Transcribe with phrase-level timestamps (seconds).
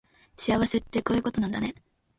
[0.35, 1.75] 幸せってこういうことなんだね